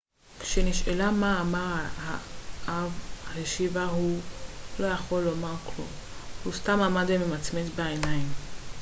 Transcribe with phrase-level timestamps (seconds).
[0.39, 1.75] כשנשאלה מה אמר
[2.67, 2.91] האב
[3.27, 4.19] השיבה הוא
[4.79, 5.87] לא היה יכול לומר כלום
[6.43, 8.29] הוא סתם עמד ומצמץ בעיניים